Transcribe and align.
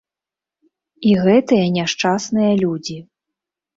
І 1.11 1.11
гэтыя 1.27 1.65
няшчасныя 1.77 2.51
людзі. 2.63 2.97